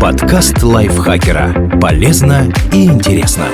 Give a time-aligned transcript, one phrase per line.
[0.00, 1.78] Подкаст лайфхакера.
[1.80, 3.46] Полезно и интересно.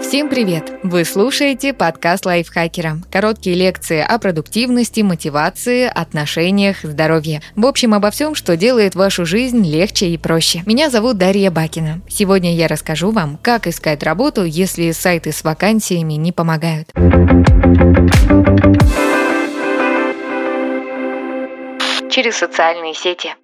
[0.00, 0.72] Всем привет!
[0.82, 2.98] Вы слушаете подкаст лайфхакера.
[3.12, 7.42] Короткие лекции о продуктивности, мотивации, отношениях, здоровье.
[7.56, 10.62] В общем, обо всем, что делает вашу жизнь легче и проще.
[10.64, 12.00] Меня зовут Дарья Бакина.
[12.08, 16.88] Сегодня я расскажу вам, как искать работу, если сайты с вакансиями не помогают.
[22.10, 23.34] Через социальные сети.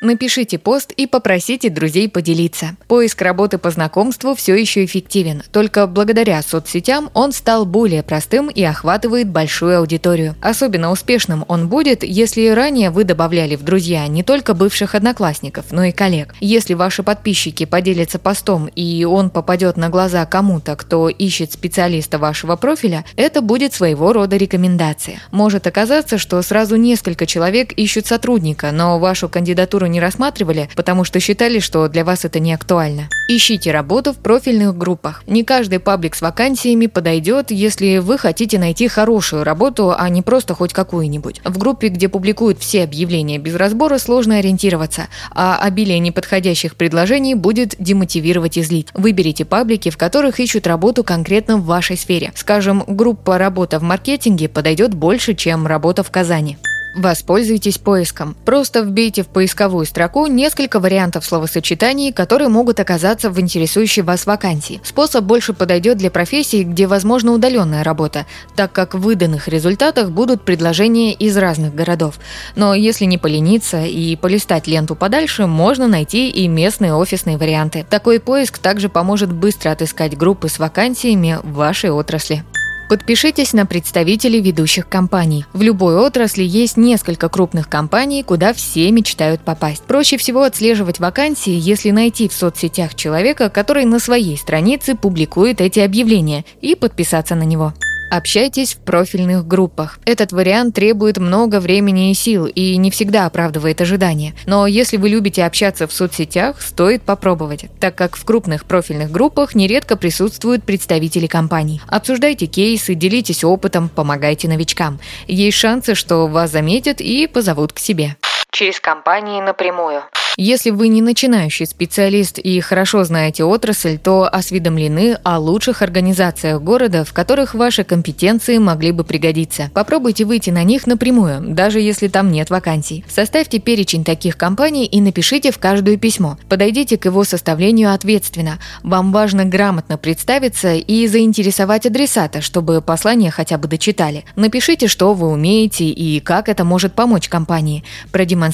[0.00, 2.76] Напишите пост и попросите друзей поделиться.
[2.86, 8.62] Поиск работы по знакомству все еще эффективен, только благодаря соцсетям он стал более простым и
[8.62, 10.36] охватывает большую аудиторию.
[10.40, 15.82] Особенно успешным он будет, если ранее вы добавляли в друзья не только бывших одноклассников, но
[15.84, 16.34] и коллег.
[16.38, 22.54] Если ваши подписчики поделятся постом и он попадет на глаза кому-то, кто ищет специалиста вашего
[22.54, 25.18] профиля, это будет своего рода рекомендация.
[25.32, 31.20] Может оказаться, что сразу несколько человек ищут сотрудника, но вашу кандидатуру не рассматривали, потому что
[31.20, 33.08] считали, что для вас это не актуально.
[33.30, 35.22] Ищите работу в профильных группах.
[35.26, 40.54] Не каждый паблик с вакансиями подойдет, если вы хотите найти хорошую работу, а не просто
[40.54, 41.40] хоть какую-нибудь.
[41.44, 47.74] В группе, где публикуют все объявления без разбора, сложно ориентироваться, а обилие неподходящих предложений будет
[47.78, 48.88] демотивировать и злить.
[48.94, 52.32] Выберите паблики, в которых ищут работу конкретно в вашей сфере.
[52.34, 56.58] Скажем, группа «Работа в маркетинге» подойдет больше, чем «Работа в Казани».
[56.98, 58.36] Воспользуйтесь поиском.
[58.44, 64.80] Просто вбейте в поисковую строку несколько вариантов словосочетаний, которые могут оказаться в интересующей вас вакансии.
[64.82, 68.26] Способ больше подойдет для профессий, где возможна удаленная работа,
[68.56, 72.18] так как в выданных результатах будут предложения из разных городов.
[72.56, 77.86] Но если не полениться и полистать ленту подальше, можно найти и местные офисные варианты.
[77.88, 82.42] Такой поиск также поможет быстро отыскать группы с вакансиями в вашей отрасли.
[82.88, 85.44] Подпишитесь на представителей ведущих компаний.
[85.52, 89.82] В любой отрасли есть несколько крупных компаний, куда все мечтают попасть.
[89.82, 95.80] Проще всего отслеживать вакансии, если найти в соцсетях человека, который на своей странице публикует эти
[95.80, 97.74] объявления, и подписаться на него.
[98.10, 99.98] Общайтесь в профильных группах.
[100.04, 104.34] Этот вариант требует много времени и сил и не всегда оправдывает ожидания.
[104.46, 109.54] Но если вы любите общаться в соцсетях, стоит попробовать, так как в крупных профильных группах
[109.54, 111.80] нередко присутствуют представители компаний.
[111.86, 115.00] Обсуждайте кейсы, делитесь опытом, помогайте новичкам.
[115.26, 118.16] Есть шансы, что вас заметят и позовут к себе.
[118.58, 120.02] Через компании напрямую.
[120.40, 127.04] Если вы не начинающий специалист и хорошо знаете отрасль, то осведомлены о лучших организациях города,
[127.04, 129.68] в которых ваши компетенции могли бы пригодиться.
[129.74, 133.04] Попробуйте выйти на них напрямую, даже если там нет вакансий.
[133.08, 136.38] Составьте перечень таких компаний и напишите в каждое письмо.
[136.48, 138.60] Подойдите к его составлению ответственно.
[138.84, 144.24] Вам важно грамотно представиться и заинтересовать адресата, чтобы послание хотя бы дочитали.
[144.36, 147.82] Напишите, что вы умеете и как это может помочь компании.
[148.12, 148.47] Продемонстрируйте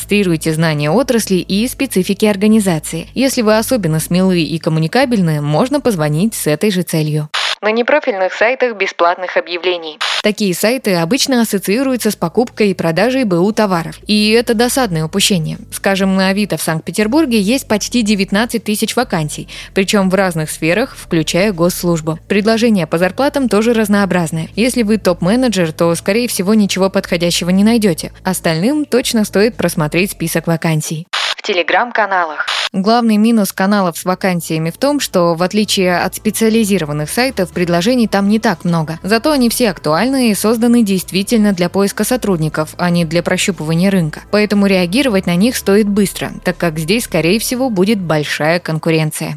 [0.55, 3.09] знания отрасли и специфики организации.
[3.15, 7.29] Если вы особенно смелы и коммуникабельны, можно позвонить с этой же целью
[7.65, 9.99] на непрофильных сайтах бесплатных объявлений.
[10.23, 13.99] Такие сайты обычно ассоциируются с покупкой и продажей БУ товаров.
[14.07, 15.59] И это досадное упущение.
[15.73, 21.53] Скажем, на Авито в Санкт-Петербурге есть почти 19 тысяч вакансий, причем в разных сферах, включая
[21.53, 22.19] госслужбу.
[22.29, 24.51] Предложения по зарплатам тоже разнообразные.
[24.55, 28.13] Если вы топ-менеджер, то, скорее всего, ничего подходящего не найдете.
[28.23, 31.07] Остальным точно стоит просмотреть список вакансий
[31.45, 32.47] телеграм-каналах.
[32.75, 38.29] Главный минус каналов с вакансиями в том, что в отличие от специализированных сайтов, предложений там
[38.29, 38.99] не так много.
[39.05, 44.23] Зато они все актуальны и созданы действительно для поиска сотрудников, а не для прощупывания рынка.
[44.33, 49.37] Поэтому реагировать на них стоит быстро, так как здесь, скорее всего, будет большая конкуренция.